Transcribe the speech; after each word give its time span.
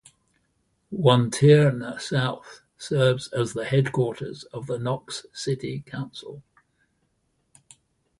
Wantirna 0.91 2.01
South 2.01 2.61
serves 2.75 3.27
as 3.33 3.53
the 3.53 3.65
headquarters 3.65 4.45
of 4.45 4.65
the 4.65 4.79
Knox 4.79 5.27
City 5.31 5.83
Council. 5.85 6.41